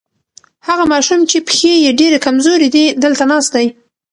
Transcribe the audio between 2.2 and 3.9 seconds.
کمزورې دي دلته ناست دی.